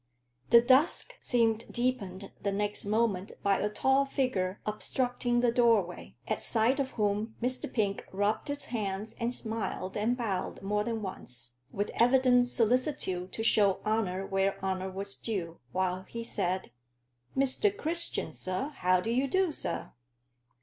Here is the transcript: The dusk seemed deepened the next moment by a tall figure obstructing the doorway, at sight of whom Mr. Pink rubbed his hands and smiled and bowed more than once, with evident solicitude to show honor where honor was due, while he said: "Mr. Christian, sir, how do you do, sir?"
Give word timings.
The 0.49 0.61
dusk 0.61 1.13
seemed 1.19 1.71
deepened 1.71 2.31
the 2.41 2.51
next 2.51 2.85
moment 2.85 3.33
by 3.43 3.59
a 3.59 3.69
tall 3.69 4.03
figure 4.03 4.59
obstructing 4.65 5.41
the 5.41 5.51
doorway, 5.51 6.15
at 6.27 6.41
sight 6.41 6.79
of 6.79 6.93
whom 6.93 7.35
Mr. 7.39 7.71
Pink 7.71 8.03
rubbed 8.11 8.47
his 8.47 8.65
hands 8.73 9.13
and 9.19 9.31
smiled 9.31 9.95
and 9.95 10.17
bowed 10.17 10.63
more 10.63 10.83
than 10.83 11.03
once, 11.03 11.57
with 11.71 11.91
evident 11.93 12.47
solicitude 12.47 13.31
to 13.31 13.43
show 13.43 13.79
honor 13.85 14.25
where 14.25 14.57
honor 14.65 14.89
was 14.89 15.15
due, 15.15 15.59
while 15.71 16.01
he 16.09 16.23
said: 16.23 16.71
"Mr. 17.37 17.69
Christian, 17.77 18.33
sir, 18.33 18.69
how 18.77 19.01
do 19.01 19.11
you 19.11 19.27
do, 19.27 19.51
sir?" 19.51 19.91